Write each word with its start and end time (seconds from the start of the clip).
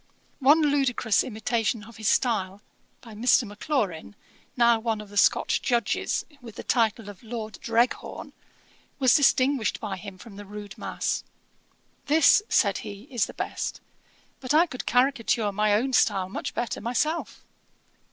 One 0.39 0.63
ludicrous 0.63 1.23
imitation 1.23 1.83
of 1.83 1.97
his 1.97 2.07
style, 2.07 2.63
by 3.01 3.13
Mr. 3.13 3.43
Maclaurin, 3.43 4.15
now 4.57 4.79
one 4.79 4.99
of 4.99 5.09
the 5.09 5.15
Scotch 5.15 5.61
Judges, 5.61 6.25
with 6.41 6.55
the 6.55 6.63
title 6.63 7.07
of 7.07 7.21
Lord 7.21 7.59
Dreghorn, 7.61 8.33
was 8.97 9.13
distinguished 9.13 9.79
by 9.79 9.97
him 9.97 10.17
from 10.17 10.37
the 10.37 10.45
rude 10.47 10.75
mass. 10.75 11.23
'This 12.07 12.41
(said 12.49 12.79
he,) 12.79 13.03
is 13.11 13.27
the 13.27 13.35
best. 13.35 13.79
But 14.39 14.55
I 14.55 14.65
could 14.65 14.87
caricature 14.87 15.51
my 15.51 15.75
own 15.75 15.93
style 15.93 16.29
much 16.29 16.55
better 16.55 16.81
myself.' 16.81 17.45